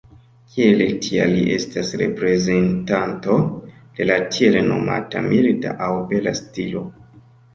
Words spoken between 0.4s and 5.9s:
Kiel tia li estas reprezentanto de la tiel nomata milda